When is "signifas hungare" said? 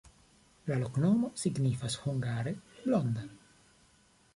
1.43-2.59